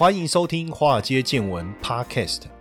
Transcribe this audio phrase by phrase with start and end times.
[0.00, 2.44] 欢迎收听《华尔街见闻》Podcast。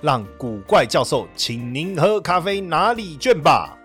[0.00, 3.78] 让古怪教授请您喝咖啡拿礼券吧。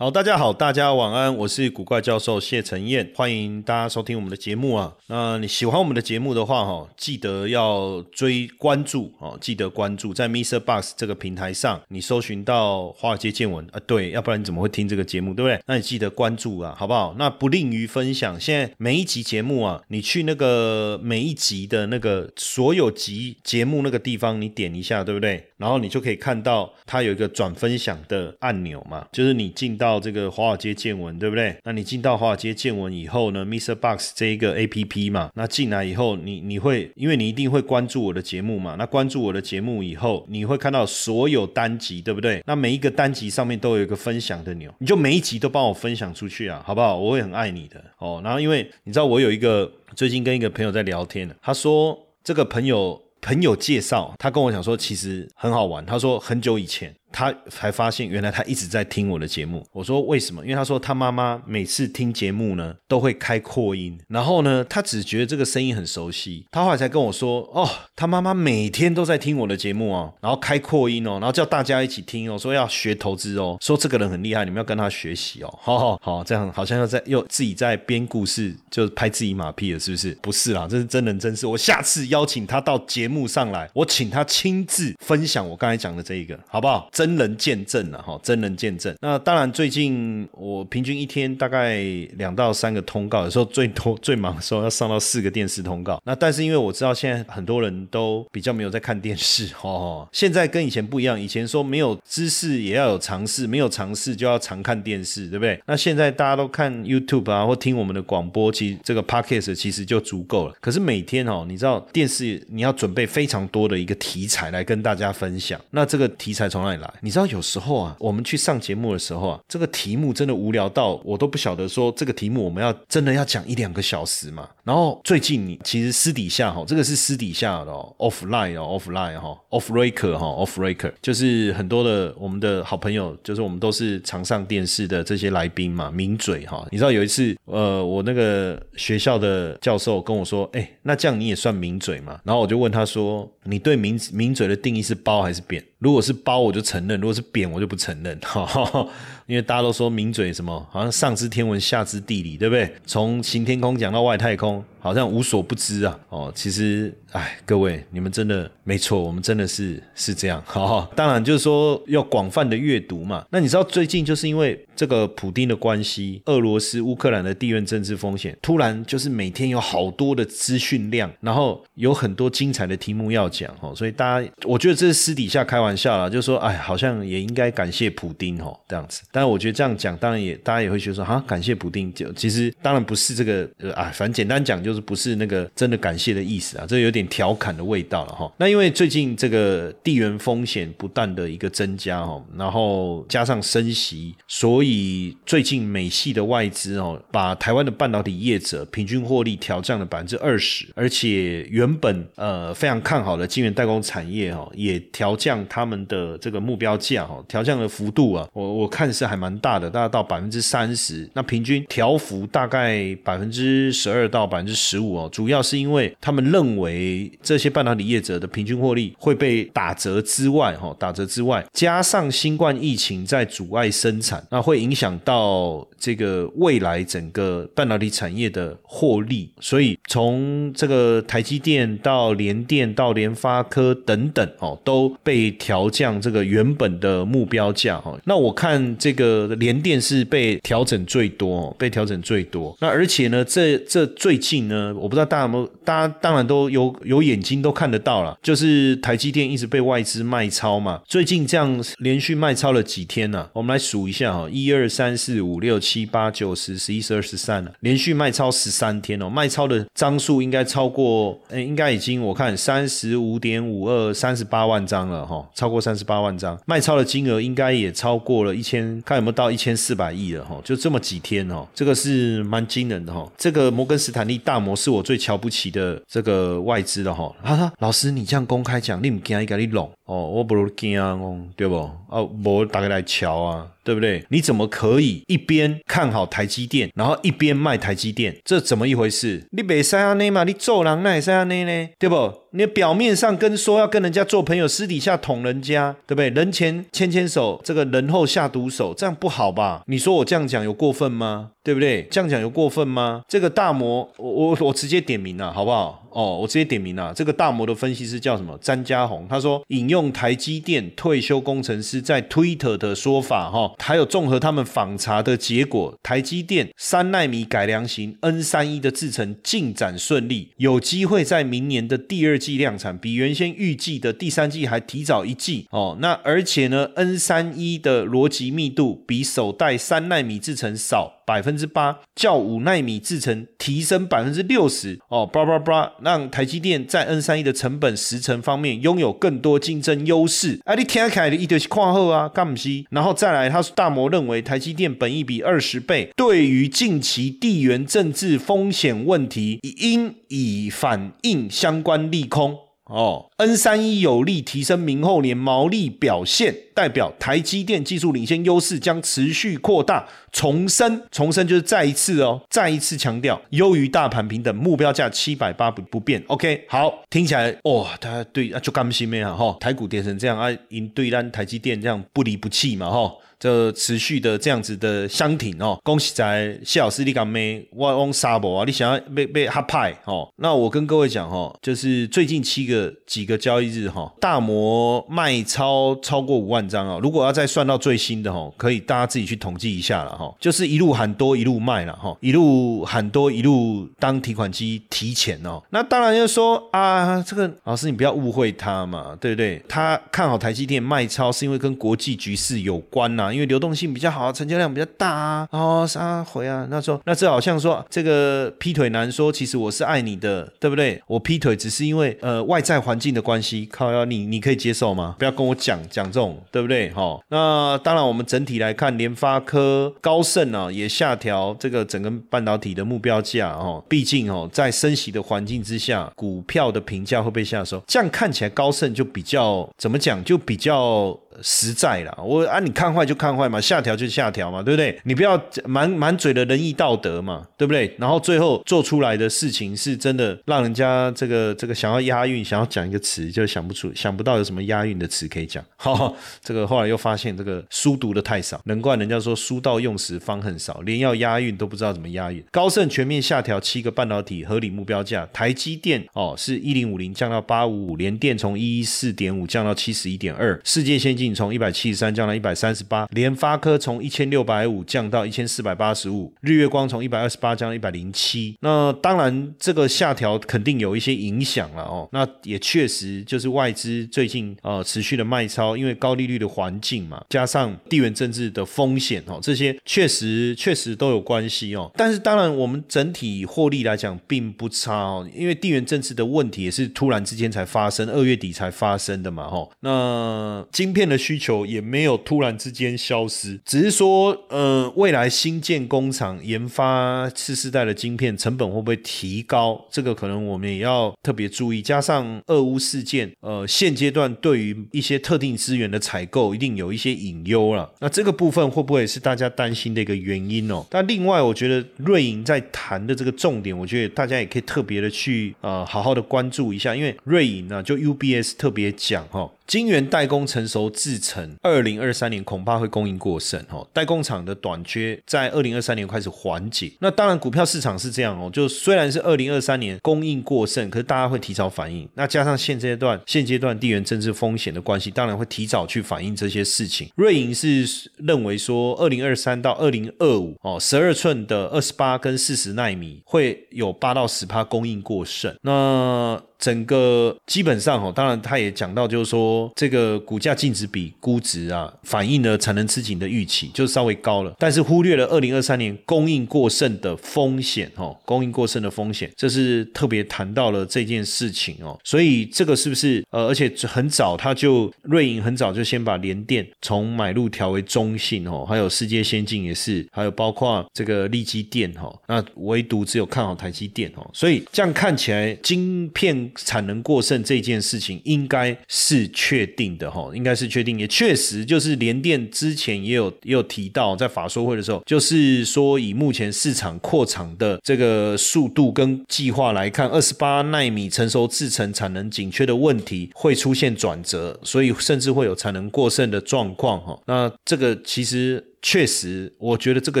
[0.02, 4.92] 好，大家好，大家晚安，我是古怪教授谢承彦，欢迎大家收听我们的节目啊。
[5.06, 10.58] 那你喜欢我们的节目的话，哈，记得要追关注哦，记得关注在 Mr.
[10.58, 15.60] Box 这个平台上，你搜寻到华尔街见闻啊，对，要不然你怎么会听这个节目，对不对？
[15.66, 17.14] 那你记得关注啊，好不好？
[17.16, 25.50] 那不吝于分享，现在每一集节目啊，你去那个每一集的那个所有集节目那个地方，你点一下，对不对？
[25.58, 31.54] 然后你就可以看到它有一个转分享的按钮嘛，就是你进到到这个华尔街见闻，对不对？
[31.64, 33.74] 那你进到华尔街见闻以后呢，Mr.
[33.74, 42.42] Box 这一个 A P P 嘛，那进来以后，你你会因为你一定会关注我的节目嘛，那关注我的节目以后，你会看到所有单集，对不对？
[42.46, 46.96] 那每一个单集上面都有一个分享的钮，你就每一集都帮我分享出去啊，好不好？
[46.96, 48.20] 我会很爱你的哦。
[48.24, 53.00] 然后因为你知道我有一个最近跟一个朋友在聊天，他说这个朋友。
[53.24, 55.86] 朋友介绍，他跟我讲说，其实很好玩。
[55.86, 56.92] 他说很久以前。
[57.12, 59.64] 他才发现，原来他一直在听我的节目。
[59.72, 60.42] 我说为什么？
[60.42, 66.46] 因为他说他妈妈每次听节目呢，都会开扩音，然后呢，他只觉得这个声音很熟悉。
[66.50, 75.52] 他后来才跟我说，哦，他妈妈每天都在听我的节目哦，然后开扩音哦，然后叫大家一起听哦，说要学投资哦，说这个人很厉害，你们要跟他学习哦。
[75.62, 80.16] 好好好，这样好像又在又自己在编故事，就拍自己马屁了，是不是？
[80.22, 81.46] 不是啦，这是真人真事。
[81.46, 86.88] 我下次邀请他到节目上来，我请他亲自分享我刚才讲的这一个，好不好？
[87.02, 88.94] 真人见证了哈，真人见证。
[89.00, 91.82] 那当然，最近我平均一天大概
[92.16, 96.00] 两到三个通告，有时候最多最忙的时候要上到四个电视通告。
[96.04, 101.20] 那但是因为我知道现在很多人都比较没有在看电视哦，现在跟以前不一样。
[101.20, 105.60] 以前说没有知识也要有尝试，没有尝试就要常看电视，对不对？
[105.66, 110.54] 那现在大家都看 YouTube 啊，或听我们的广播，其实这个 Podcast 其实就足够了。
[110.60, 115.60] 可是每天哦，你知道电视你要准备非常多的一个题材来跟大家分享。
[115.72, 116.91] 那这个题材从哪里来？
[117.00, 117.22] 你知道？
[117.32, 124.48] 有时候啊，我们去上节目的时候啊，这个题目真的无聊到我都不晓得说这个题目我们要真的要讲一两个小时嘛。
[124.64, 136.66] 然后最近你其实私底下哈，这个是私底下的，offline 哦，offline 哈，off r e c o r 哈，off r e c o r 就是很多的我们的好朋友，就是我们都是常上电视的这些来宾嘛，名嘴哈。
[136.70, 142.20] 你知道有一次呃，我那个学校的教授跟我说，哎，那这样你也算名嘴嘛？
[142.24, 145.64] 然后我就问他说，你对名名嘴的定义是包还是扁？
[145.82, 148.16] 如果是包，我就承认；如果是扁，我就不承认。
[148.22, 148.86] 哈，
[149.26, 152.72] 因为大家都说名嘴什么，好像上知天文，下知地理，对不对？
[152.86, 154.64] 从行天空讲到外太空。
[154.82, 155.96] 好像无所不知啊！
[156.08, 160.42] 哦，其实，哎，各位，你们真的没错，我们真的是是这样。
[160.44, 163.24] 好，当然就是说要广泛的阅读嘛。
[163.30, 173.72] 那你知道最近就是因为这个普丁的关系，俄罗斯、乌克兰的地缘政治风险，突然就是每天有好多的资讯量，然后有很多精彩的题目要讲哦。
[173.72, 179.02] 所以大家，我觉得这是私底下开玩笑啦，就说，哎，好像也应该感谢普丁哦，这样子。
[179.12, 184.72] 但是我觉得这样讲，当然也大家也会觉得说，哈，感谢补丁，就其实当然不是这个，呃，啊，反正简单讲就。
[184.72, 188.32] 是不是那个真的感谢的意思啊，这有点调侃的味道了哈。
[188.38, 214.62] 那因为最近这个地缘风险不断的一个增加哈，然后加上升息，所以最近美系的外资哦，把台湾的半导体业者平均获利调降了百分之二十，而且原本呃非常看好的晶圆代工产业哈，也调降他们的这个目标价哈，调降的幅度啊，我我看是还蛮大的，大概到百分之三十，那平均调幅大概百分之十二到百分之。
[214.62, 229.32] 十五哦，主要是因为他们认为这些半导体业者的平均获利会被打折之外，哈，打折之外，加上新冠疫情在阻碍生产，那会影响到这个未来整个半导体产业的获利。
[229.40, 237.98] 所以从这个台积电到联电到联发科等等哦，都被调降这个原本的目标价哈。
[238.04, 242.54] 那我看这这个联电是被调整最多，被调整最多。
[242.60, 244.42] 那而且呢，这这最近。
[244.42, 253.28] 呢，我不知道大家有没有，大家当然都有有眼睛都看得到了，就是台积电一直被外资卖超嘛，最近这样连续卖超了几天呢？
[253.32, 279.70] 我们来数一下哈，一二三四五六七八九十十一十二十三了，连续卖超十三天哦，卖超的张数应该超过，应该已经我看三十五点五二三十八万张了哈，超过三十八万张，卖超的金额应该也超过了一千，看有没有到一千四百亿了哈，就这么几天哈，这个是蛮惊人的哈，这个摩根斯坦利大摩是我最瞧不起的这个外资了哈，哈哈，老师你这样公开讲，你唔惊伊甲你弄？
[279.92, 281.56] 哦，我不如惊哦，对不？
[281.88, 283.48] 哦，我打开来瞧啊。
[283.64, 284.04] 对不对？
[284.08, 288.16] 你怎么可以一边看好台积电，然后一边卖台积电？
[288.24, 289.24] 这怎么一回事？
[289.30, 291.68] 你别塞安内嘛，你做人那也塞安内呢？
[291.78, 292.12] 对不？
[292.32, 296.08] 你表面上跟说要跟人家做朋友，私底下捅人家，对不对？
[296.10, 299.62] 人前牵牵手，这个人后下毒手，这样不好吧？
[299.68, 301.30] 你说我这样讲有过分吗？
[301.44, 301.86] 对不对？
[301.88, 303.04] 这样讲有过分吗？
[303.06, 305.81] 这个大魔，我我我直接点名了，好不好？
[305.94, 306.92] 哦，我直接点名了。
[306.94, 308.36] 这个大摩的分析师叫什么？
[308.40, 325.46] 詹家宏，他说引用台积电退休工程师在 Twitter 的说法，哈，还有综合他们访查的结果，台积电三纳米改良型 N 三一的制程进展顺利，有机会在明年的第二季量产，比原先预计的第三季还提早一季。
[325.50, 330.94] 哦，那而且呢，N 三一的逻辑密度比首代三纳米制程少。
[331.04, 340.40] 百分之八，较五纳米制程提升百分之六十哦，叭叭叭，让台积电在 N 三一的成本时程方面拥有更多竞争优势。
[340.44, 342.66] 啊，你听起来的一就是看后啊，干不西？
[342.70, 352.36] 然后再来，他大摩认为台积电本益比二十倍，对于近期地缘政治风险问题，应以反映相关利空。
[352.72, 359.86] 哦，N 三一有力提升明后年毛利表现，代表台积电技术领先优势将持续扩大。
[360.10, 366.02] 重申，重申就是再一次哦，再一次强调优于大盘平等，目标价七百八不不变。
[366.06, 372.92] OK，好，听起来哇，大家对啊就甘心没啊哈，台股跌成这样啊，因对单台积电这样不离不弃嘛哈。
[373.22, 377.46] 这持续的这样子的相挺哦，恭喜在谢老师你敢没？
[377.52, 380.08] 我用沙博啊，你想要被被哈派哦？
[380.16, 386.80] 那我跟各位讲哈，就是最近七个几个交易日哈，大摩卖超超过五万张啊。
[386.82, 390.12] 如果要再算到最新的哈，可以大家自己去统计一下了哈。
[390.18, 395.40] 就是一路喊多一路卖了哈，一路喊多一路当提款机提钱哦。
[395.50, 399.40] 那当然就说啊，这个老师你不要误会他嘛，对不对？
[399.48, 403.11] 他看好台积电卖超是因为跟国际局势有关呐。
[403.12, 406.46] 因为流动性比较好，成交量比较大啊，哦，啥回啊？
[406.50, 410.82] 那说那这好像说这个劈腿男说，其实我是爱你的，对不对？
[410.86, 414.96] 我劈腿只是因为呃外在环境的关系，靠要你你可以接受吗？
[414.98, 416.70] 不要跟我讲讲这种，对不对？
[416.70, 430.98] 哈，那当然我们整体来看，联发科、高盛啊也下调这个整个半导体的目标价哦，毕竟哦在升息的环境之下，股票的评价会被下收，这样看起来高盛就比较怎么讲，就比较。
[431.20, 434.80] 实在啦，我啊，你看坏就看坏嘛，下调就下调嘛，对不对？
[434.84, 437.74] 你不要满满嘴的仁义道德嘛，对不对？
[437.78, 445.44] 然后最后做出来的事情是真的让人家这个这个想要押韵，想要讲一个词就想不出，想不到有什么押韵的词可以讲。
[445.56, 445.92] 哈，
[446.22, 452.24] 这个后来又发现这个书读的太少，难怪人家说书到用时方恨少，连要押韵都不知道怎么押韵。
[452.30, 461.01] 高盛全面下调七个半导体合理目标价，台积电哦是一零五零降到八五五，联电从一一四点五降到七十一点二，世界先进。
[461.14, 468.36] 从一百七十三降到一百三十八，联发科从一千六百五降到一千四百八十五，日月光从一百二十八降到一百零七。
[468.40, 471.88] 那当然，这个下调肯定有一些影响了哦。
[471.92, 481.70] 那也确实就是外资最近呃持续的卖超，因为高利率的环境嘛，加上地缘政治的风险哦，这些确实确实都有关系哦。
[481.74, 489.50] 但是当然，我们整体获利来讲并不差哦，因为地缘政治的问题也是突然之间才发生，二月底才发生的嘛吼。
[489.60, 490.82] 那晶片。
[490.92, 499.66] 的需求也没有突然之间消失，只是说，呃，未来新建工厂研发次世代的晶片成本会不会提高？
[499.70, 501.62] 这个可能我们也要特别注意。
[501.62, 507.70] 加上俄乌事件，呃，现阶段对于一些特定资源的采购一定有一些隐忧了。
[507.80, 510.64] 那这个部分会不会是大家担心的一个原因哦？
[510.68, 526.72] 但另外，我觉得瑞银在谈的这个重点，我觉得大家也可以特别的去呃好好的关注一下，因为瑞银呢，就 UBS 特别讲哈，晶圆代工成熟制程，二零二三年恐怕会供应过剩哦，代工厂的短缺在二零二三年开始缓解。
[526.80, 531.88] 那当然，股票市场是这样哦，就虽然是二零二三年供应过剩，可是大家会提早反应。
[531.94, 536.88] 那加上现阶段现阶段地缘政治风险的关系，当然会提早去反映这些事情。
[536.96, 545.34] 瑞银是认为说，二零二三到二零二五哦，十二寸的二十八跟四十纳米会有八到十趴供应过剩。
[545.42, 576.31] 那整个基本上哦，当然他也讲到，就是说这个股价净值比估值啊，反映了产能吃紧的预期，就稍微高了，但是忽略了二零二三年供应过剩的风险哦，供应过剩的风险，这是特别谈到了这件事情哦，所以这个是不是呃，而且很早他就瑞银很早就先把联电从买入调为中性哦，还有世界先进也是，还有包括这个利基电哈，那唯独只有看好台积电哦，所以这样看起来晶片。
[576.36, 596.98] 产能过剩这件事情应该是确定的哈，应该是确定，也确实就是联电之前也有也有提到，在法说会的时候，就是说以目前市场扩厂的这个速度跟计划来看，二十八纳米成熟制程产能紧缺的问题会出现转折，所以甚至会有产能过剩的状况哈。
[597.06, 598.51] 那这个其实。
[598.62, 600.00] 确实，我觉得这个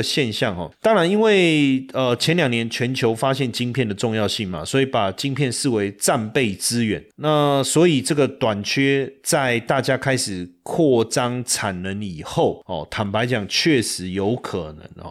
[0.00, 7.04] 现象哦，当然因为呃前两年全球发现晶片的重要性嘛，所以把晶片视为战备资源。
[7.16, 15.10] 那所以这个短缺在大家开始扩张产能以后哦，坦白讲确实有可能哦。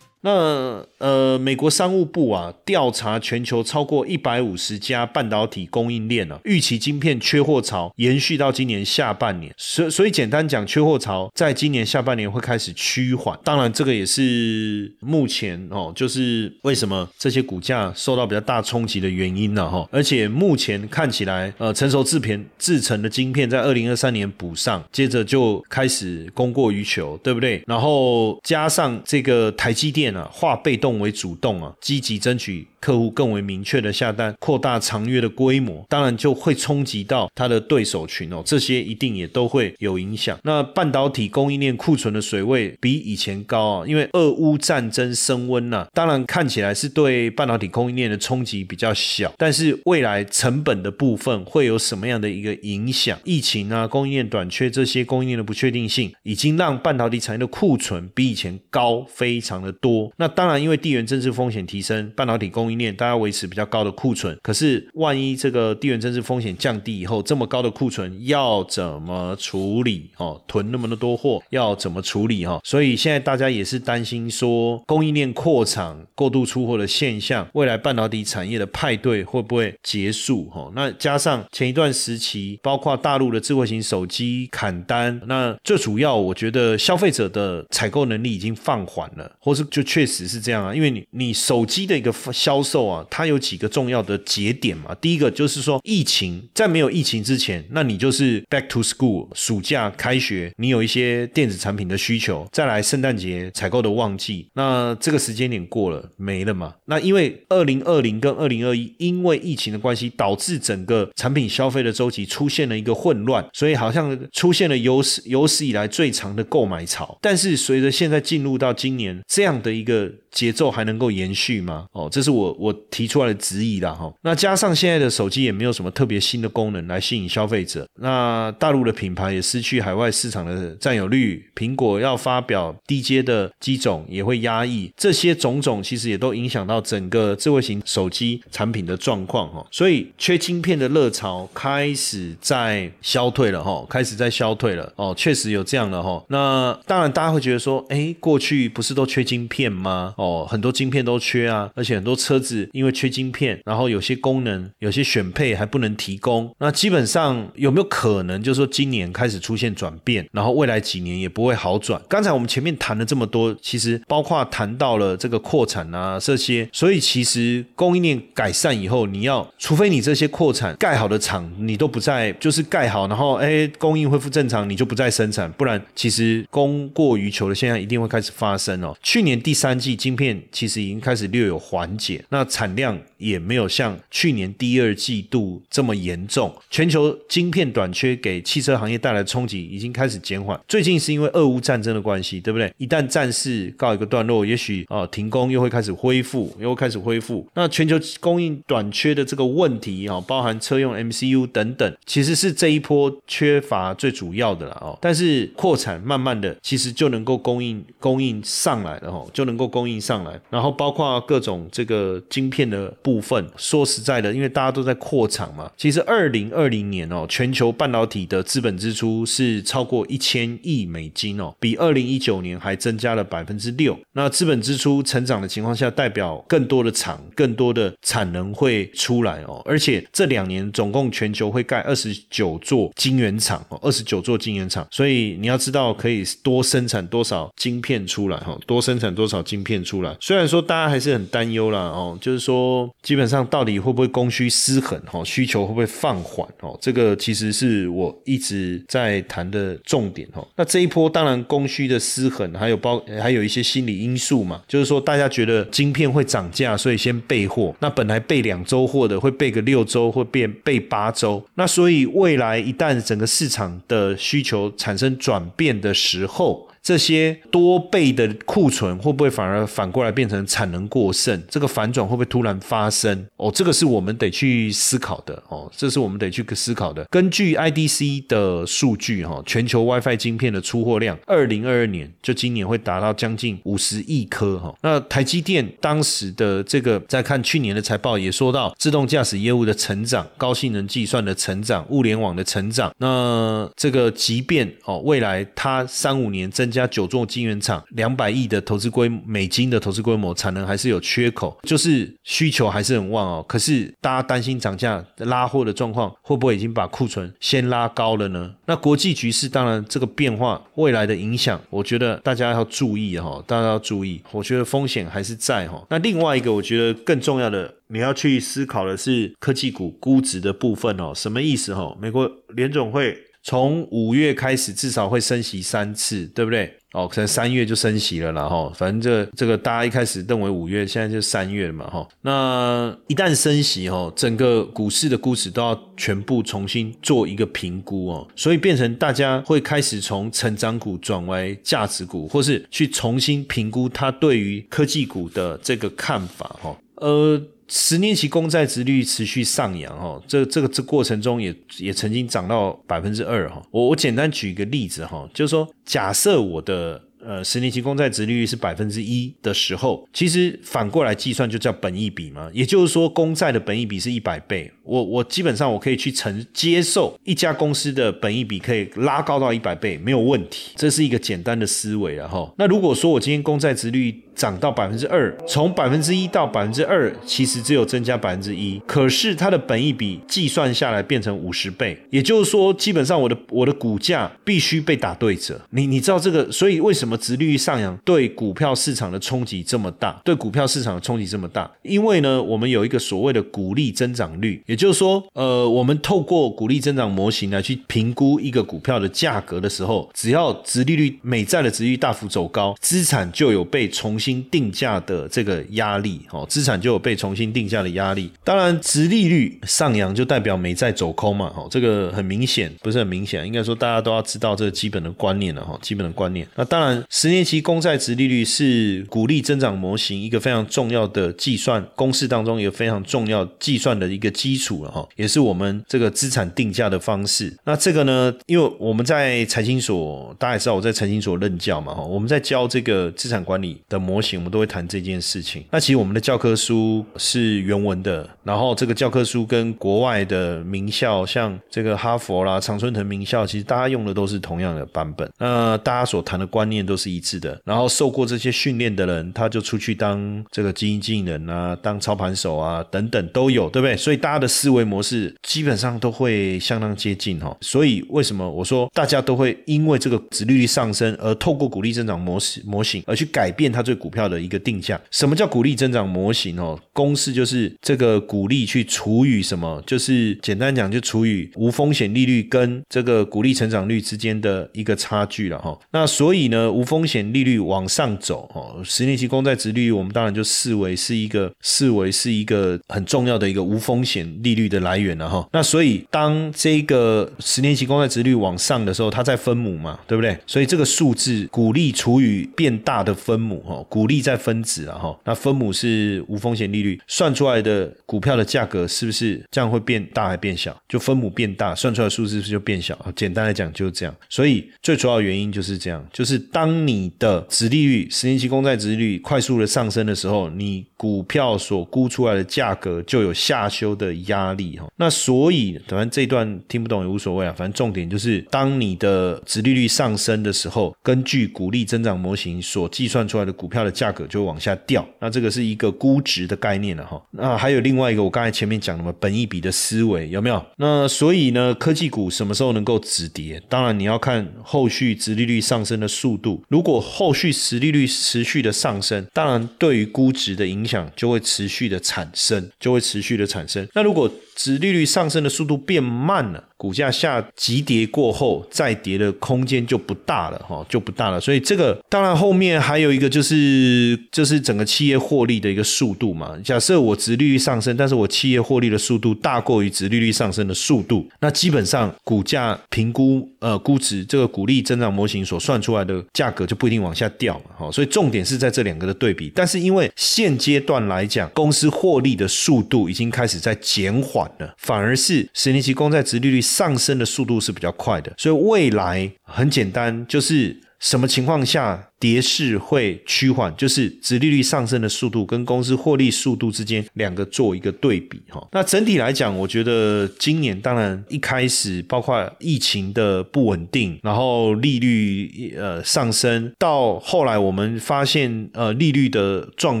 [0.24, 9.52] 那呃，美国商务部啊调查全球超过一百五十家半导体供应链啊，预期晶片缺货潮延续到今年下半年。
[9.56, 13.36] 所所以简单讲，缺货潮在今年下半年会开始趋缓。
[13.42, 19.88] 当然，这个也是目前哦，就是为什么这些股价受到比较大冲击的原因了哈。
[19.90, 27.60] 而且目前看起来，呃，成熟制片制成的晶片在二零二三年补上，接着就开始供过于求，对不对？
[27.66, 30.11] 然后加上这个台积电。
[30.30, 32.66] 化被动为主动啊，积极争取。
[32.82, 40.36] 客户更为明确的下单，扩大长约的规模，当然就会冲击到他的对手群哦，这些一定也都会有影响。
[40.42, 53.16] 那半导体供应链库存的水位比以前高啊，因为俄乌战争升温呐，当然看起来是对半导体供应链的冲击比较小，但是未来成本的部分会有什么样的一个影响？
[53.22, 60.10] 疫情啊，供应链短缺这些供应链的不确定性，已经让半导体产业的库存比以前高非常的多。
[60.16, 70.10] 那当然，因为地缘政治风险提升，半导体供应链大家维持比较高的库存，可是万一这个地缘政治风险降低以后，这么高的库存要怎么处理？
[70.16, 72.46] 哦，囤那么多货要怎么处理？
[72.46, 80.44] 哈，所以现在大家也是担心说供应链扩厂、过度出货的现象，未来半导体产业的派对会不会结束？
[80.50, 94.94] 哈，那加上前一段时期，包括大陆的智慧型手机砍单，那最主要我觉得消费者的采购能力已经放缓了，或是就确实是这样啊，因为你你手机的一个销售啊，它有几个重要的节点嘛。
[95.00, 102.48] 第一个就是说，疫情在没有疫情之前，那你就是 back to school，暑假开学，你有一些电子产品的需求。
[102.52, 106.74] 再来圣诞节采购的旺季，那这个时间点过了没了嘛？
[106.86, 117.18] 那因为二零二零跟二零二一，因为疫情的关系，导致整个产品消费的周期出现了一个混乱，所以好像出现了有史有史以来最长的购买潮。
[117.20, 121.86] 但是随着现在进入到今年这样的一个节奏，还能够延续吗？
[121.92, 122.51] 哦，这是我。
[122.58, 124.12] 我提出来的质疑啦哈。
[124.22, 139.66] 那加上现在的手机也没有什么特别新的功能来吸引消费者，那大陆的品牌也失去海外市场的占有率，苹果要发表低阶的机种也会压抑，这些种种其实也都影响到整个智慧型手机产品的状况哈。
[139.70, 146.22] 所以缺晶片的热潮开始在消退了哈，开始在消退了哦，确实有这样的哈。
[146.28, 150.14] 那当然大家会觉得说，哎，过去不是都缺晶片吗？
[150.16, 156.52] 哦，很多晶片都缺啊，而且很多车子因为缺晶片，然后有些功能、有些选配还不能提供。
[156.58, 162.02] 那基本上有没有可能，就是说今年开始出现转变，然后未来几年也不会好转？
[162.08, 178.96] 刚才我们前面谈了这么多，其实包括谈到了这个扩产啊这些，所以其实供应链改善以后，你要除非你这些扩产盖好的厂你都不在，就是盖好，然后哎供应恢复正常，你就不再生产，不然其实供过于求的现象一定会开始发生哦。
[179.02, 186.50] 去年第三季晶片其实已经开始略有缓解，那产量也没有像去年第二季度这么严重。
[186.70, 190.58] 全球晶片短缺给汽车行业带来的冲击已经开始减缓。
[190.66, 192.72] 最近是因为俄乌战争的关系，对不对？
[192.78, 197.46] 一旦战事告一个段落，也许啊停工又会开始恢复，又会开始恢复。
[197.54, 204.98] 那全球供应短缺的这个问题啊，包含车用 MCU 等等，其实是这一波缺乏最主要的了哦。
[205.02, 210.40] 但是扩产慢慢的，其实就能够供应供应上来了哦，就能够供应上来。
[210.48, 223.98] 然后包括各种这个晶片的部分，说实在的，因为大家都在扩厂嘛，其实二零二零年哦，全球半导体的资本支出是超过一千亿美金哦，比二零一九年还增加了百分之六。
[224.12, 229.62] 那资本支出成长的情况下，代表更多的厂、更多的产能会出来哦。
[229.64, 234.86] 而且这两年总共全球会盖二十九座晶圆厂哦，二十九座晶圆厂。
[234.90, 240.16] 所以你要知道可以多生产多少晶片出来哈，多生产多少晶片出来。
[240.20, 246.76] 虽然说大家还是很担忧啦哦，哦就是说基本上到底会不会供需失衡哈，需求会不会放缓哦？
[246.80, 250.46] 这个其实是我一直在谈的重点哈。
[250.56, 257.74] 那这一波当然供需的失衡，还有包还有一些心理因素嘛，就是说大家觉得晶片会涨价，所以先备货。
[257.80, 261.42] 那本来备两周货的，会备个六周，会变备八周。
[261.54, 271.40] 那所以未来一旦整个市场的需求产生转变的时候，这些多倍的库存会不会反而反过来变成产能过剩？
[271.48, 273.24] 这个反转会不会突然发生？
[273.36, 277.04] 哦，这个是我们得去思考的哦，这是我们得去思考的。
[277.04, 284.74] 根据 IDC 的数据哈，全球 WiFi 晶片的出货量，二零二二年就今年会达到将近五十亿颗哈。
[284.82, 292.92] 那台积电当时的这个在看去年的财报也说到，自动驾驶业务的成长、高性能计算的成长、物联网的成长。
[292.98, 303.44] 那这个即便哦，未来它三五年增加九座晶圆厂，两百亿的投资规美金的投资规模，产能还是有缺口，就是需求还是很旺哦。
[303.46, 308.54] 可是大家担心涨价拉货的状况，会不会已经把库存先拉高了呢？
[308.64, 314.22] 那国际局势当然这个变化未来的影响，我觉得大家要注意哈，大家要注意。
[314.30, 315.84] 我觉得风险还是在哈。
[315.90, 321.12] 那另外一个，我觉得更重要的，你要去思考的是科技股估值的部分哦。
[321.14, 321.96] 什么意思哈？
[322.00, 323.18] 美国联总会。
[323.42, 326.72] 从五月开始，至少会升息三次，对不对？
[326.92, 328.70] 哦，可能三月就升息了啦，哈。
[328.76, 332.06] 反正这这个大家一开始认为五月，现在就三月了嘛，哈。
[332.20, 346.76] 那一旦升息，哈，整个股市的估值都要全部重新做一个评估哦，所以变成大家会开始从成长股转为价值股，或是去重新评估它对于科技股的这个看法，哈。
[346.96, 347.42] 呃。
[347.74, 353.62] 十年期公债值率持续上扬，哈，这这个这过程中也也曾经涨到百分之二，哈。
[353.70, 372.52] 我我简单举一个例子，哈，就是说，假设我的呃十年期公债值率是百分之一的时候，其实反过来计算就叫本益比嘛，也就是说，公债的本益比是一百倍，我我基本上我可以去承接受一家公司的本益比可以拉高到一百倍没有问题，这是一个简单的思维了哈。
[372.58, 378.80] 那如果说我今天公债值率涨到百分之二，从百分之一到百分之二，其实只有增加百分之一。
[378.86, 385.60] 可是它的本益比计算下来变成五十倍，也就是说，基本上我的我的股价必须被打对折。
[385.70, 390.20] 你你知道这个，所以为什么殖利率上扬对股票市场的冲击这么大？
[390.24, 391.70] 对股票市场的冲击这么大？
[391.82, 404.12] 因为呢，我们有一个所谓的股利增长率，也就是说，呃，我们透过股利增长模型来去评估一个股票的价格的时候，只要殖利率美债的殖利率大幅走高，资产就有被重。
[404.22, 408.30] 新定价的这个压力，哦，资产就有被重新定价的压力。
[408.44, 416.46] 当然，殖利率上扬就代表美债走空嘛，哦，这个很明显，不是很明显，应该说大家都要知道这个基本的观念了，哈，基本的观念。
[416.54, 427.56] 那当然，十年期公债值利率是鼓励增长模型一个非常重要的计算公式当中一个非常重要计算的一个基础了哈，也是我们这个资产定价的方式。
[427.64, 435.64] 那这个呢，因为我们在财经所，大家也知道我在财经所任教嘛哈，我们在教这个资产管理的模模型，我们都会谈这件事情。
[435.70, 445.26] 那其实我们的教科书是原文的，然后这个教科书跟国外的名校，像这个哈佛啦、常春藤名校，其实大家用的都是同样的版本。
[445.38, 447.58] 那大家所谈的观念都是一致的。
[447.64, 453.96] 然后受过这些训练的人，他就出去当这个基金经理人啊，当操盘手啊，等等都有，对不对？
[453.96, 457.56] 所以大家的思维模式基本上都会相当接近哈。
[457.62, 465.00] 所以为什么我说大家都会因为这个殖利率上升而透过鼓励增长模式模型而去改变它最股票的一个定价？
[465.12, 466.76] 什么叫股利增长模型哦？
[466.92, 469.80] 公式就是这个股利去除以什么？
[469.86, 475.78] 就是简单讲就除以无风险利率跟这个股利成长率之间的一个差距了哈。
[475.92, 485.48] 那所以呢，无风险利率往上走哦，十年期公债殖利率我们当然就视为是一个视为是一个很重要的一个无风险利率的来源了哈。
[485.52, 490.36] 那所以当这个十年期公债殖率往上的时候，它在分母嘛，对不对？
[490.46, 495.14] 所以这个数字鼓励除以变大的分母哈，股利在分子了哈。
[495.22, 500.74] 那分母是无风险利率，算出来的股票的价格是不是这样会变大还变小？
[500.88, 502.98] 就分母变大，算出来的数字是不是就变小？
[503.14, 504.14] 简单来讲就是这样。
[504.30, 514.86] 所以最主要原因就是这样，就是当你的殖利率十年期公债殖利率快速的上升的时候，你股票所估出来的价格就有下修的压力哈。
[514.96, 525.06] 那所以反正这段听不懂也无所谓啊，反正重点就是当你的殖利率上升的时候，根据股利增长模型所计算出来的股票它的价格就会往下掉。
[525.20, 527.20] 那这个是一个估值的概念了哈。
[527.32, 530.64] 那还有另外一个，我刚才前面讲的嘛，本一比的思维有没有？
[530.76, 533.60] 那所以呢，科技股什么时候能够止跌？
[533.68, 536.62] 当然你要看后续殖利率上升的速度。
[536.68, 543.86] 如果后续殖利率持续的上升，当然对于估值的影响就会持续的产生，就会持续的产生。
[543.94, 551.40] 那如果殖利率上升的速度变慢了，股价下急跌过后再跌的空间就不大了哈，就不大了。
[551.40, 556.58] 所以这个当然后面还有一个就是就是整个企业获利的一个速度嘛。
[556.64, 567.66] 假设我殖利率上升，但是我企业获利的速度大过于殖利率上升的速度，那基本上股价评估呃估值这个股利增长模型所算出来的价格就不一定往下掉嘛。
[567.78, 569.52] 好，所以重点是在这两个的对比。
[569.54, 574.74] 但是因为现阶段来讲，公司获利的速度已经开始在减缓了。
[574.78, 582.08] 反而是十年期公债殖利率上升的速度是比较快的，所以未来很简单，就是什么情况下？
[582.22, 588.64] 跌势会趋缓，就是殖利率上升的速度跟公司获利速度之间两个做一个对比哈。
[588.70, 600.00] 那整体来讲，我觉得今年当然一开始包括疫情的不稳定，然后利率呃上升，到后来我们发现呃利率的状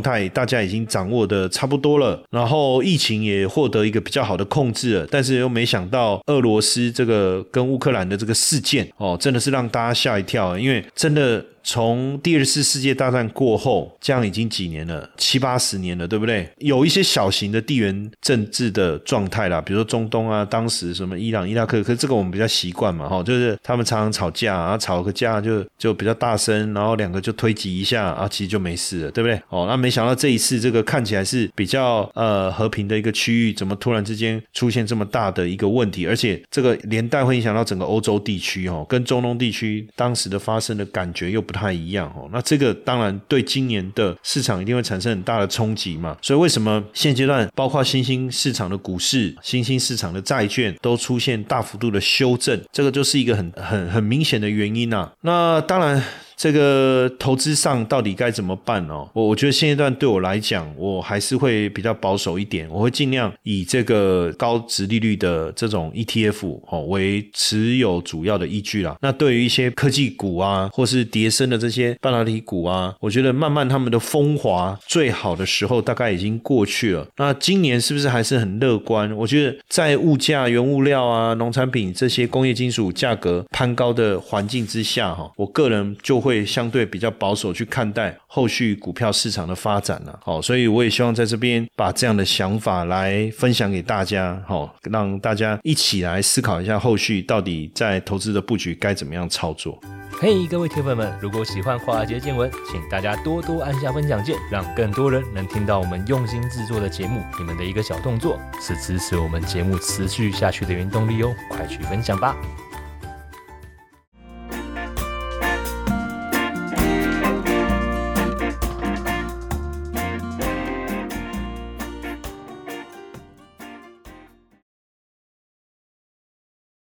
[0.00, 11.44] 态大家已经掌握的差不多了，然后疫情也获得一个比较好的控制了，但是又没想到俄罗斯这个跟乌克兰的这个事件哦，真的是让大家吓一跳，因为真的。
[11.64, 16.48] 从第二次世界大战过后，这样已经几年了，七八十年了，对不对？
[16.58, 29.40] 有一些小型的地缘政治的状态啦，比如说中东啊，当时什么伊朗、伊拉克，可是这个我们比较习惯嘛，哈，就是他们常常吵架，啊吵个架就就比较大声，然后两个就推挤一下，啊，其实就没事了，对不对？
[29.48, 36.08] 哦，那没想到这一次这个看起来是比较呃和平的一个区域，怎么突然之间出现这么大的一个问题？
[36.08, 41.51] 而且这个连带会影响到整个欧洲地区，哦，跟中东地区当时的发生的感觉又不。
[41.52, 46.16] 不太一样哦，那这个当然对今年的市场一定会产生很大的冲击嘛。
[46.22, 55.12] 所以为什么现阶段包括新兴市场的股市、新兴市场的债券都出现大幅度的修正，这个就是一个很很很明显的原因呐。
[55.20, 56.02] 那当然。
[56.42, 59.08] 这个投资上到底该怎么办哦？
[59.12, 68.96] 我我觉得现阶段对我来讲，我还是会比较保守一点，我会尽量以这个高值利率的这种 ETF 哦为持有主要的依据啦。
[69.00, 77.06] 那对于一些科技股啊，或是叠升的这些半导体股啊，我觉得慢慢他们的风华最好的时候大概已经过去了。
[77.18, 79.16] 那今年是不是还是很乐观？
[79.16, 86.31] 我觉得在物价、原物料啊、农产品这些工业金属价格攀高的环境之下，哈，我个人就会。
[86.32, 99.78] 会相对比较保守去看待后续股票市场的发展了，好，所以我也希望在这边把这样的想法来分享给大家，好，让大家一起来思考一下后续到底在投资的布局该怎么样操作。
[100.18, 107.22] 嘿，各位铁粉们，如果喜欢华尔街见闻，请大家多多按下分享键，让更多人能听到我们用心制作的节目。
[107.38, 112.34] 你们的一个小动作是支持我们节目持续下去的原动力哦，快去分享吧。